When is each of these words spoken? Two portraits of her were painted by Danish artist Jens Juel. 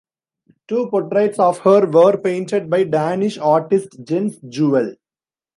Two 0.67 0.89
portraits 0.89 1.37
of 1.37 1.59
her 1.59 1.85
were 1.85 2.17
painted 2.17 2.71
by 2.71 2.83
Danish 2.85 3.37
artist 3.37 3.99
Jens 4.03 4.37
Juel. 4.39 4.95